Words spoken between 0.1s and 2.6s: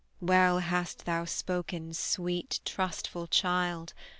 "Well hast thou spoken, sweet,